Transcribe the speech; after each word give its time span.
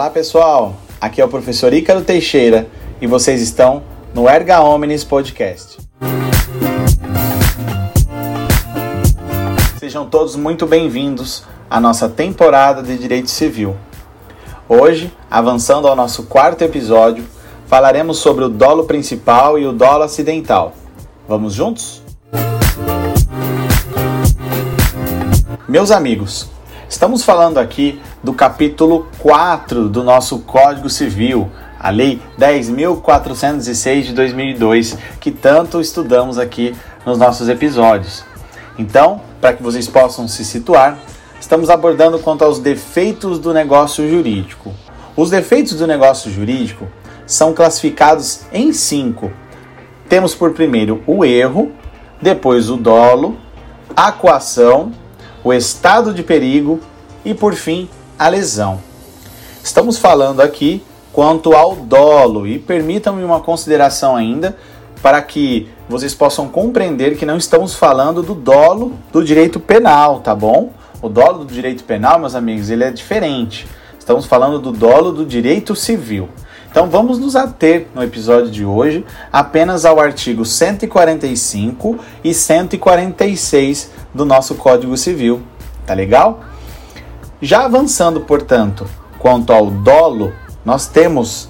Olá 0.00 0.08
pessoal, 0.08 0.76
aqui 0.98 1.20
é 1.20 1.24
o 1.26 1.28
professor 1.28 1.74
Ícaro 1.74 2.02
Teixeira 2.02 2.66
e 3.02 3.06
vocês 3.06 3.42
estão 3.42 3.82
no 4.14 4.26
Erga 4.26 4.62
Omnis 4.62 5.04
Podcast. 5.04 5.76
Sejam 9.78 10.08
todos 10.08 10.36
muito 10.36 10.66
bem-vindos 10.66 11.44
à 11.68 11.78
nossa 11.78 12.08
temporada 12.08 12.82
de 12.82 12.96
Direito 12.96 13.28
Civil. 13.28 13.76
Hoje, 14.66 15.12
avançando 15.30 15.86
ao 15.86 15.94
nosso 15.94 16.22
quarto 16.22 16.62
episódio, 16.62 17.26
falaremos 17.66 18.16
sobre 18.20 18.44
o 18.44 18.48
dolo 18.48 18.84
principal 18.84 19.58
e 19.58 19.66
o 19.66 19.72
dolo 19.72 20.04
acidental. 20.04 20.72
Vamos 21.28 21.52
juntos? 21.52 22.02
Meus 25.68 25.90
amigos, 25.90 26.48
estamos 26.88 27.22
falando 27.22 27.58
aqui 27.58 28.00
do 28.22 28.34
capítulo 28.34 29.06
4 29.18 29.88
do 29.88 30.04
nosso 30.04 30.40
Código 30.40 30.90
Civil, 30.90 31.50
a 31.78 31.88
Lei 31.88 32.20
10.406 32.38 34.02
de 34.02 34.12
2002, 34.12 34.98
que 35.18 35.30
tanto 35.30 35.80
estudamos 35.80 36.38
aqui 36.38 36.74
nos 37.06 37.18
nossos 37.18 37.48
episódios. 37.48 38.24
Então, 38.78 39.22
para 39.40 39.54
que 39.54 39.62
vocês 39.62 39.88
possam 39.88 40.28
se 40.28 40.44
situar, 40.44 40.98
estamos 41.40 41.70
abordando 41.70 42.18
quanto 42.18 42.44
aos 42.44 42.58
defeitos 42.58 43.38
do 43.38 43.54
negócio 43.54 44.08
jurídico. 44.08 44.74
Os 45.16 45.30
defeitos 45.30 45.74
do 45.74 45.86
negócio 45.86 46.30
jurídico 46.30 46.86
são 47.26 47.54
classificados 47.54 48.42
em 48.52 48.72
cinco. 48.72 49.32
Temos 50.08 50.34
por 50.34 50.52
primeiro 50.52 51.02
o 51.06 51.24
erro, 51.24 51.72
depois 52.20 52.68
o 52.68 52.76
dolo, 52.76 53.38
a 53.96 54.12
coação, 54.12 54.92
o 55.42 55.52
estado 55.52 56.12
de 56.12 56.22
perigo 56.22 56.80
e, 57.24 57.32
por 57.32 57.54
fim, 57.54 57.88
a 58.20 58.28
lesão. 58.28 58.78
Estamos 59.64 59.96
falando 59.96 60.42
aqui 60.42 60.84
quanto 61.10 61.54
ao 61.54 61.74
dolo 61.74 62.46
e 62.46 62.58
permitam-me 62.58 63.24
uma 63.24 63.40
consideração 63.40 64.14
ainda 64.14 64.58
para 65.00 65.22
que 65.22 65.70
vocês 65.88 66.14
possam 66.14 66.46
compreender 66.46 67.16
que 67.16 67.24
não 67.24 67.38
estamos 67.38 67.74
falando 67.74 68.22
do 68.22 68.34
dolo 68.34 68.92
do 69.10 69.24
direito 69.24 69.58
penal, 69.58 70.20
tá 70.20 70.34
bom? 70.34 70.70
O 71.00 71.08
dolo 71.08 71.46
do 71.46 71.54
direito 71.54 71.82
penal, 71.84 72.18
meus 72.18 72.34
amigos, 72.34 72.68
ele 72.68 72.84
é 72.84 72.90
diferente. 72.90 73.66
Estamos 73.98 74.26
falando 74.26 74.58
do 74.58 74.70
dolo 74.70 75.12
do 75.12 75.24
direito 75.24 75.74
civil. 75.74 76.28
Então 76.70 76.90
vamos 76.90 77.18
nos 77.18 77.34
ater 77.34 77.86
no 77.94 78.02
episódio 78.02 78.50
de 78.50 78.66
hoje 78.66 79.02
apenas 79.32 79.86
ao 79.86 79.98
artigo 79.98 80.44
145 80.44 81.98
e 82.22 82.34
146 82.34 83.90
do 84.12 84.26
nosso 84.26 84.56
Código 84.56 84.94
Civil. 84.98 85.40
Tá 85.86 85.94
legal? 85.94 86.49
Já 87.42 87.64
avançando, 87.64 88.20
portanto, 88.20 88.86
quanto 89.18 89.50
ao 89.50 89.70
dolo, 89.70 90.32
nós 90.62 90.86
temos 90.86 91.48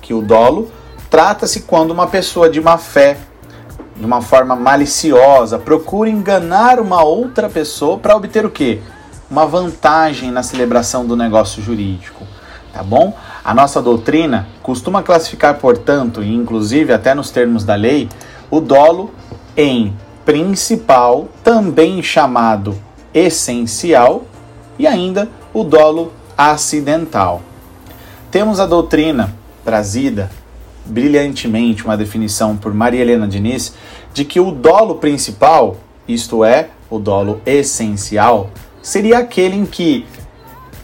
que 0.00 0.14
o 0.14 0.22
dolo 0.22 0.70
trata-se 1.10 1.62
quando 1.62 1.90
uma 1.90 2.06
pessoa 2.06 2.48
de 2.48 2.60
má 2.60 2.78
fé, 2.78 3.18
de 3.96 4.06
uma 4.06 4.22
forma 4.22 4.54
maliciosa, 4.54 5.58
procura 5.58 6.08
enganar 6.08 6.78
uma 6.78 7.02
outra 7.02 7.48
pessoa 7.48 7.98
para 7.98 8.14
obter 8.14 8.46
o 8.46 8.50
quê? 8.50 8.80
Uma 9.28 9.44
vantagem 9.44 10.30
na 10.30 10.44
celebração 10.44 11.04
do 11.04 11.16
negócio 11.16 11.60
jurídico, 11.60 12.24
tá 12.72 12.84
bom? 12.84 13.12
A 13.44 13.52
nossa 13.52 13.82
doutrina 13.82 14.46
costuma 14.62 15.02
classificar, 15.02 15.56
portanto, 15.56 16.22
e 16.22 16.32
inclusive 16.32 16.92
até 16.92 17.12
nos 17.12 17.32
termos 17.32 17.64
da 17.64 17.74
lei, 17.74 18.08
o 18.48 18.60
dolo 18.60 19.10
em 19.56 19.92
principal, 20.24 21.26
também 21.42 22.00
chamado 22.04 22.76
essencial, 23.12 24.22
e 24.78 24.86
ainda 24.86 25.28
o 25.52 25.64
dolo 25.64 26.12
acidental. 26.36 27.42
Temos 28.30 28.60
a 28.60 28.66
doutrina 28.66 29.34
trazida 29.64 30.30
brilhantemente, 30.84 31.84
uma 31.84 31.96
definição 31.96 32.56
por 32.56 32.72
Maria 32.72 33.00
Helena 33.00 33.28
Diniz, 33.28 33.74
de 34.14 34.24
que 34.24 34.40
o 34.40 34.50
dolo 34.50 34.96
principal, 34.96 35.76
isto 36.06 36.44
é, 36.44 36.70
o 36.88 36.98
dolo 36.98 37.40
essencial, 37.44 38.50
seria 38.80 39.18
aquele 39.18 39.56
em 39.56 39.66
que 39.66 40.06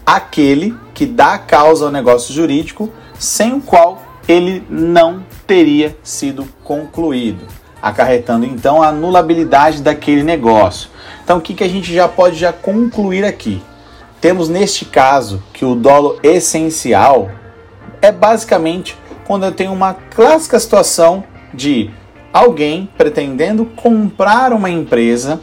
aquele 0.04 0.76
que 0.92 1.06
dá 1.06 1.38
causa 1.38 1.86
ao 1.86 1.90
negócio 1.90 2.34
jurídico 2.34 2.90
sem 3.18 3.54
o 3.54 3.60
qual 3.60 4.02
ele 4.28 4.62
não 4.68 5.22
teria 5.46 5.96
sido 6.02 6.46
concluído 6.62 7.46
acarretando 7.84 8.46
então 8.46 8.82
a 8.82 8.88
anulabilidade 8.88 9.82
daquele 9.82 10.22
negócio. 10.22 10.88
Então 11.22 11.36
o 11.36 11.40
que, 11.42 11.52
que 11.52 11.62
a 11.62 11.68
gente 11.68 11.92
já 11.92 12.08
pode 12.08 12.34
já 12.34 12.50
concluir 12.50 13.26
aqui? 13.26 13.62
Temos 14.24 14.48
neste 14.48 14.86
caso 14.86 15.42
que 15.52 15.66
o 15.66 15.74
dolo 15.74 16.18
essencial 16.22 17.30
é 18.00 18.10
basicamente 18.10 18.96
quando 19.26 19.44
eu 19.44 19.52
tenho 19.52 19.70
uma 19.70 19.92
clássica 19.92 20.58
situação 20.58 21.22
de 21.52 21.90
alguém 22.32 22.88
pretendendo 22.96 23.66
comprar 23.76 24.54
uma 24.54 24.70
empresa 24.70 25.38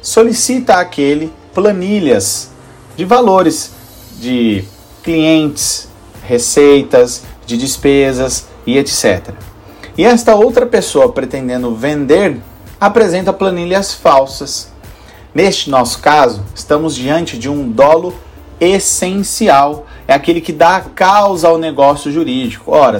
solicita 0.00 0.76
aquele 0.76 1.30
planilhas 1.52 2.50
de 2.96 3.04
valores 3.04 3.72
de 4.18 4.64
clientes, 5.02 5.86
receitas, 6.24 7.24
de 7.44 7.58
despesas 7.58 8.46
e 8.66 8.78
etc. 8.78 9.34
E 9.98 10.06
esta 10.06 10.34
outra 10.34 10.64
pessoa 10.64 11.12
pretendendo 11.12 11.74
vender 11.74 12.40
apresenta 12.80 13.34
planilhas 13.34 13.92
falsas. 13.92 14.71
Neste 15.34 15.70
nosso 15.70 16.00
caso, 16.00 16.42
estamos 16.54 16.94
diante 16.94 17.38
de 17.38 17.48
um 17.48 17.70
dolo 17.70 18.14
essencial, 18.60 19.86
é 20.06 20.12
aquele 20.12 20.42
que 20.42 20.52
dá 20.52 20.82
causa 20.94 21.48
ao 21.48 21.56
negócio 21.56 22.12
jurídico. 22.12 22.70
Ora, 22.70 22.98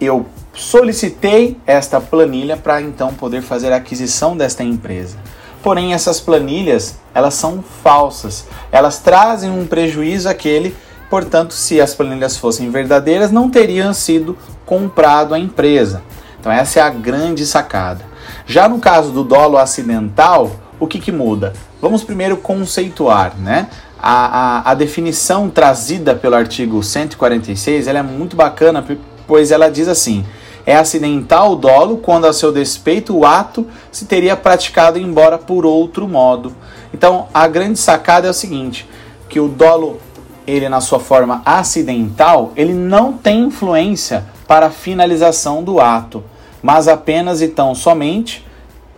eu 0.00 0.26
solicitei 0.52 1.56
esta 1.64 2.00
planilha 2.00 2.56
para 2.56 2.82
então 2.82 3.14
poder 3.14 3.42
fazer 3.42 3.72
a 3.72 3.76
aquisição 3.76 4.36
desta 4.36 4.64
empresa. 4.64 5.16
Porém, 5.62 5.94
essas 5.94 6.20
planilhas, 6.20 6.98
elas 7.14 7.34
são 7.34 7.62
falsas. 7.82 8.44
Elas 8.72 8.98
trazem 8.98 9.48
um 9.48 9.64
prejuízo 9.64 10.28
àquele, 10.28 10.76
portanto, 11.08 11.54
se 11.54 11.80
as 11.80 11.94
planilhas 11.94 12.36
fossem 12.36 12.70
verdadeiras, 12.70 13.30
não 13.30 13.48
teriam 13.48 13.94
sido 13.94 14.36
comprado 14.66 15.32
a 15.32 15.38
empresa. 15.38 16.02
Então 16.40 16.50
essa 16.50 16.80
é 16.80 16.82
a 16.82 16.90
grande 16.90 17.46
sacada. 17.46 18.04
Já 18.46 18.68
no 18.68 18.80
caso 18.80 19.12
do 19.12 19.22
dolo 19.22 19.56
acidental, 19.56 20.50
o 20.82 20.86
que, 20.88 20.98
que 20.98 21.12
muda? 21.12 21.52
Vamos 21.80 22.02
primeiro 22.02 22.36
conceituar, 22.36 23.36
né? 23.38 23.68
A, 24.00 24.62
a, 24.66 24.70
a, 24.72 24.74
definição 24.74 25.48
trazida 25.48 26.12
pelo 26.12 26.34
artigo 26.34 26.82
146 26.82 27.86
ela 27.86 28.00
é 28.00 28.02
muito 28.02 28.34
bacana, 28.34 28.84
pois 29.24 29.52
ela 29.52 29.70
diz 29.70 29.86
assim: 29.86 30.24
é 30.66 30.74
acidental 30.74 31.52
o 31.52 31.56
dolo 31.56 31.98
quando 31.98 32.24
a 32.24 32.32
seu 32.32 32.50
despeito 32.50 33.16
o 33.16 33.24
ato 33.24 33.64
se 33.92 34.06
teria 34.06 34.36
praticado 34.36 34.98
embora 34.98 35.38
por 35.38 35.64
outro 35.64 36.08
modo. 36.08 36.52
Então 36.92 37.28
a 37.32 37.46
grande 37.46 37.78
sacada 37.78 38.26
é 38.26 38.30
o 38.30 38.34
seguinte: 38.34 38.88
que 39.28 39.38
o 39.38 39.46
dolo, 39.46 40.00
ele 40.44 40.68
na 40.68 40.80
sua 40.80 40.98
forma 40.98 41.42
acidental, 41.44 42.52
ele 42.56 42.74
não 42.74 43.12
tem 43.12 43.44
influência 43.44 44.24
para 44.48 44.66
a 44.66 44.70
finalização 44.70 45.62
do 45.62 45.80
ato 45.80 46.24
mas 46.62 46.86
apenas 46.86 47.42
e 47.42 47.48
tão 47.48 47.74
somente 47.74 48.46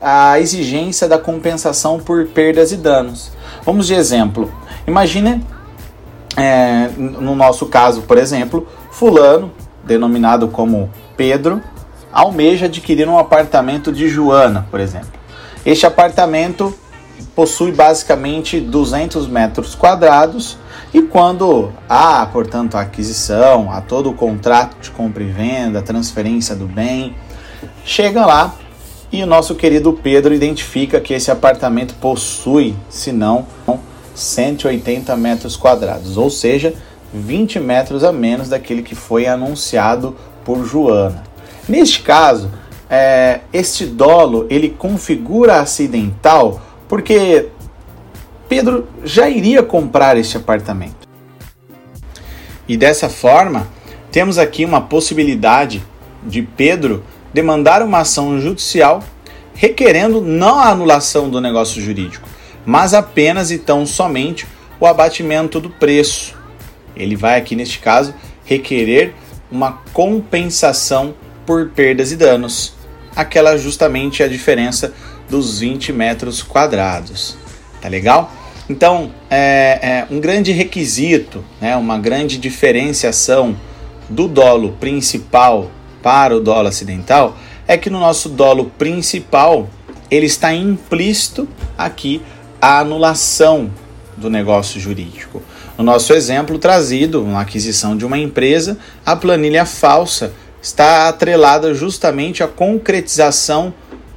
a 0.05 0.39
exigência 0.39 1.09
da 1.09 1.19
compensação 1.19 1.99
por 1.99 2.27
perdas 2.27 2.73
e 2.73 2.77
danos. 2.77 3.33
Vamos 3.65 3.87
de 3.87 3.95
exemplo. 3.95 4.53
Imagine, 4.87 5.43
é, 6.37 6.91
no 6.99 7.35
nosso 7.35 7.67
caso, 7.67 8.03
por 8.03 8.19
exemplo, 8.19 8.69
Fulano, 8.91 9.51
denominado 9.83 10.49
como 10.49 10.91
Pedro, 11.17 11.63
almeja 12.13 12.67
adquirir 12.67 13.09
um 13.09 13.19
apartamento 13.19 13.91
de 13.91 14.09
Joana, 14.09 14.67
por 14.71 14.79
exemplo. 14.79 15.09
Este 15.65 15.87
apartamento 15.87 16.75
possui 17.35 17.73
basicamente 17.73 18.61
200 18.61 19.27
metros 19.27 19.75
quadrados 19.75 20.59
e 20.93 21.00
quando 21.00 21.73
há, 21.89 22.27
portanto, 22.27 22.77
a 22.77 22.83
aquisição, 22.83 23.73
há 23.73 23.81
todo 23.81 24.11
o 24.11 24.15
contrato 24.15 24.77
de 24.83 24.91
compra 24.91 25.23
e 25.23 25.27
venda, 25.27 25.81
transferência 25.81 26.55
do 26.55 26.67
bem, 26.67 27.17
Chega 27.85 28.25
lá 28.25 28.55
e 29.14 29.22
o 29.22 29.26
nosso 29.26 29.55
querido 29.55 29.93
Pedro 29.93 30.34
identifica 30.34 31.00
que 31.00 31.14
esse 31.14 31.31
apartamento 31.31 31.94
possui, 32.00 32.75
se 32.90 33.12
não, 33.12 33.46
180 34.12 35.16
metros 35.16 35.56
quadrados, 35.56 36.16
ou 36.16 36.28
seja, 36.28 36.75
20 37.12 37.61
metros 37.61 38.02
a 38.02 38.11
menos 38.11 38.49
daquele 38.49 38.82
que 38.82 38.96
foi 38.96 39.28
anunciado 39.28 40.16
por 40.44 40.64
Joana. 40.66 41.22
Neste 41.69 42.00
caso, 42.02 42.50
é, 42.90 43.43
este 43.52 43.87
dolo 43.87 44.49
ele 44.50 44.69
configura 44.69 45.61
acidental 45.61 46.61
porque 46.88 47.50
Pedro 48.49 48.88
já 49.05 49.28
iria 49.28 49.62
comprar 49.62 50.16
este 50.16 50.37
apartamento. 50.37 51.06
E 52.66 52.76
dessa 52.76 53.08
forma, 53.08 53.69
temos 54.11 54.38
aqui 54.38 54.64
uma 54.64 54.81
possibilidade 54.81 55.84
de 56.26 56.43
Pedro 56.43 57.05
demandar 57.35 57.83
uma 57.83 57.99
ação 57.99 58.41
judicial 58.41 59.03
requerendo 59.55 60.21
não 60.21 60.59
a 60.59 60.69
anulação 60.69 61.29
do 61.29 61.41
negócio 61.41 61.83
jurídico, 61.83 62.29
mas 62.65 62.95
apenas 62.95 63.51
e 63.51 63.59
tão 63.59 63.85
somente 63.85 64.47
o 64.81 64.87
abatimento 64.87 65.61
do 65.61 65.69
preço. 65.69 66.35
Ele 66.97 67.17
vai 67.17 67.39
aqui 67.39 67.55
neste 67.55 67.81
caso 67.81 68.15
requerer 68.45 69.15
uma 69.51 69.83
compensação 69.93 71.15
por 71.45 71.69
perdas 71.71 72.11
e 72.13 72.17
danos, 72.17 72.75
aquela 73.15 73.57
justamente 73.57 74.23
a 74.23 74.29
diferença 74.29 74.95
dos 75.29 75.59
20 75.61 75.93
metros 75.93 76.43
quadrados. 76.43 77.37
Tá 77.81 77.89
legal? 77.89 78.33
Então, 78.69 79.13
é, 79.31 79.79
é 79.83 80.07
um 80.11 80.19
grande 80.21 80.51
requisito, 80.53 81.45
né, 81.61 81.77
uma 81.77 81.99
grande 81.99 82.39
diferenciação 82.39 83.55
do 84.09 84.27
dolo 84.27 84.73
principal 84.81 85.71
para 86.05 86.37
o 86.37 86.41
dolo 86.41 86.69
acidental 86.69 87.35
é 87.67 87.79
que 87.79 87.89
no 87.89 87.99
nosso 87.99 88.29
dolo 88.29 88.67
principal 88.77 89.71
ele 90.11 90.27
está 90.27 90.53
implícito 90.53 91.49
aqui 91.79 92.21
a 92.61 92.81
anulação 92.81 93.71
do 94.15 94.29
negócio 94.29 94.79
jurídico. 94.79 95.43
No 95.79 95.83
nosso 95.83 96.12
exemplo 96.12 96.59
trazido, 96.59 97.25
na 97.25 97.41
aquisição 97.41 97.97
de 97.97 98.05
uma 98.05 98.19
empresa, 98.19 98.77
a 99.05 99.17
planilha 99.17 99.65
falsa 99.65 100.35
está 100.62 101.09
atrelada 101.09 101.73
justamente 101.75 102.43
à 102.43 102.47
concretização 102.47 103.73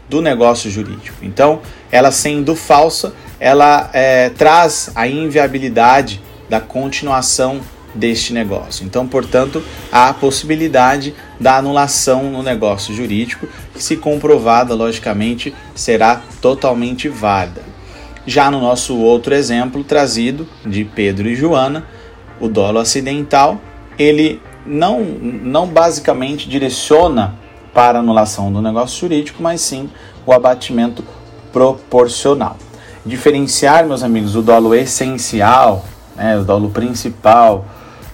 do 0.10 0.22
negócio 0.22 0.69
jurídico. 0.69 1.18
Então, 1.24 1.62
ela 1.90 2.12
sendo 2.12 2.54
falsa, 2.54 3.13
ela 3.40 3.90
é, 3.94 4.30
traz 4.30 4.92
a 4.94 5.07
inviabilidade 5.07 6.22
da 6.50 6.60
continuação 6.60 7.62
deste 7.95 8.33
negócio. 8.33 8.86
Então, 8.86 9.07
portanto, 9.07 9.63
há 9.92 10.10
a 10.10 10.13
possibilidade 10.13 11.16
da 11.39 11.57
anulação 11.57 12.31
no 12.31 12.42
negócio 12.42 12.94
jurídico, 12.94 13.48
que, 13.74 13.84
se 13.84 13.98
comprovada, 13.98 14.74
logicamente, 14.74 15.54
será 15.75 16.22
totalmente 16.42 17.07
válida. 17.07 17.62
Já 18.25 18.51
no 18.51 18.60
nosso 18.60 18.98
outro 18.98 19.34
exemplo 19.34 19.84
trazido 19.84 20.48
de 20.66 20.84
Pedro 20.84 21.30
e 21.30 21.36
Joana, 21.36 21.86
o 22.39 22.48
dolo 22.48 22.80
acidental, 22.80 23.62
ele 23.98 24.42
não, 24.66 25.01
não 25.01 25.68
basicamente 25.68 26.50
direciona 26.50 27.36
para 27.74 28.00
anulação 28.00 28.51
do 28.51 28.62
negócio 28.62 29.00
jurídico, 29.00 29.42
mas 29.42 29.62
sim 29.62 29.90
o 30.25 30.33
abatimento 30.33 31.04
proporcional. 31.54 32.57
Diferenciar, 33.06 33.86
meus 33.86 34.04
amigos, 34.04 34.36
o 34.36 34.42
dolo 34.42 34.75
essencial, 34.75 35.86
né, 36.16 36.38
o 36.38 36.44
dolo 36.44 36.69
principal, 36.69 37.66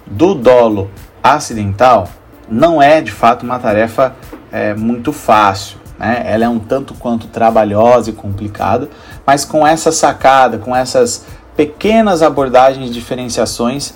do 0.06 0.36
dolo 0.36 0.92
acidental 1.24 2.08
não 2.50 2.82
é 2.82 3.02
de 3.02 3.12
fato 3.12 3.44
uma 3.44 3.60
tarefa 3.60 4.16
é, 4.52 4.74
muito 4.74 5.12
fácil. 5.12 5.78
Né? 5.98 6.24
Ela 6.26 6.46
é 6.46 6.50
um 6.50 6.60
tanto 6.60 6.94
quanto 6.94 7.28
trabalhosa 7.28 8.10
e 8.10 8.14
complicada, 8.14 8.90
mas 9.26 9.46
com 9.46 9.66
essa 9.66 9.92
sacada, 9.92 10.58
com 10.58 10.76
essas 10.76 11.26
pequenas 11.56 12.22
abordagens 12.22 12.90
e 12.90 12.94
diferenciações, 12.94 13.94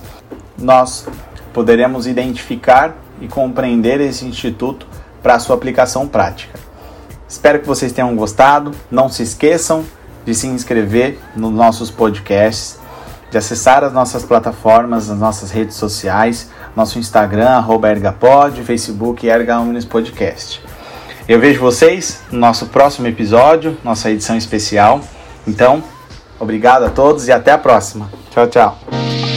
nós 0.57 1.07
poderemos 1.53 2.07
identificar 2.07 2.95
e 3.19 3.27
compreender 3.27 3.99
esse 3.99 4.25
instituto 4.25 4.87
para 5.21 5.39
sua 5.39 5.55
aplicação 5.55 6.07
prática. 6.07 6.59
Espero 7.27 7.59
que 7.59 7.67
vocês 7.67 7.91
tenham 7.91 8.15
gostado. 8.15 8.71
Não 8.89 9.09
se 9.09 9.23
esqueçam 9.23 9.83
de 10.25 10.33
se 10.33 10.47
inscrever 10.47 11.19
nos 11.35 11.51
nossos 11.51 11.91
podcasts 11.91 12.79
de 13.29 13.37
acessar 13.37 13.83
as 13.83 13.93
nossas 13.93 14.23
plataformas, 14.23 15.09
as 15.09 15.17
nossas 15.17 15.51
redes 15.51 15.75
sociais, 15.75 16.49
nosso 16.77 16.99
Instagram, 16.99 17.65
ergapod, 17.87 18.63
Facebook 18.63 19.27
Erga 19.27 19.57
Podcast. 19.89 20.61
Eu 21.27 21.39
vejo 21.39 21.59
vocês 21.59 22.21
no 22.31 22.37
nosso 22.37 22.67
próximo 22.67 23.07
episódio, 23.07 23.75
nossa 23.83 24.11
edição 24.11 24.37
especial. 24.37 25.01
Então, 25.47 25.83
obrigado 26.39 26.83
a 26.83 26.89
todos 26.89 27.27
e 27.27 27.31
até 27.31 27.51
a 27.51 27.57
próxima. 27.57 28.07
Tchau, 28.29 28.47
tchau. 28.47 29.36